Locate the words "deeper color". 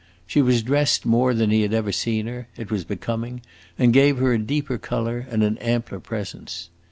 4.39-5.27